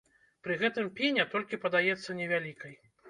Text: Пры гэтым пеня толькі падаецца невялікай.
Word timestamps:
Пры 0.47 0.55
гэтым 0.61 0.89
пеня 1.01 1.25
толькі 1.33 1.61
падаецца 1.67 2.17
невялікай. 2.21 2.75